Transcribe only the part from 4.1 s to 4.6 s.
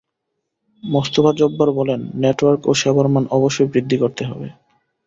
হবে।